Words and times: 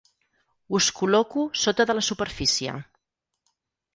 Us 0.77 0.85
col·loco 0.99 1.43
sota 1.65 1.85
de 1.91 1.95
la 1.99 2.05
superfície. 2.09 2.75